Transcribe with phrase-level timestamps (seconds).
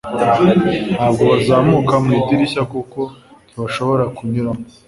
[0.95, 2.99] ntabwo bazamuka mu idirishya kuko
[3.49, 4.63] ntibashobora kunyuramo